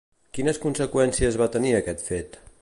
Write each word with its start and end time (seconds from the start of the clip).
Quines 0.37 0.59
conseqüències 0.63 1.39
va 1.43 1.49
tenir 1.57 1.75
aquest 1.81 2.03
fet? 2.09 2.43